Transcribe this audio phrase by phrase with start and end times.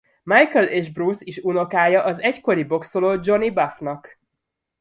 [0.25, 4.19] Michael és Bruce is unokája az egykori bokszoló Johnny Buffnak.